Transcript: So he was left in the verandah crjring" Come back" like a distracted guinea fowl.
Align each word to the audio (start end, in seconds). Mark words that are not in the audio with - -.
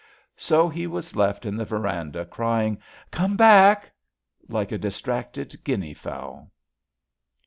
So 0.35 0.67
he 0.67 0.87
was 0.87 1.15
left 1.15 1.45
in 1.45 1.55
the 1.55 1.63
verandah 1.63 2.25
crjring" 2.25 2.79
Come 3.11 3.37
back" 3.37 3.91
like 4.57 4.71
a 4.71 4.79
distracted 4.79 5.55
guinea 5.63 5.93
fowl. 5.93 6.49